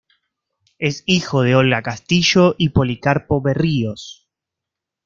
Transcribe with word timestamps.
Es 0.79 1.03
hijo 1.05 1.43
de 1.43 1.53
Olga 1.53 1.83
Castillo 1.83 2.55
y 2.57 2.69
Policarpo 2.69 3.39
Berríos. 3.39 4.27